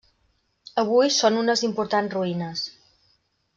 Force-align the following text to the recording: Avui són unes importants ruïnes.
Avui 0.83 1.11
són 1.17 1.37
unes 1.43 1.63
importants 1.69 2.17
ruïnes. 2.17 2.65